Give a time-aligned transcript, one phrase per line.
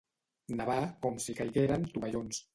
[0.61, 2.43] Nevar com si caigueren tovallons.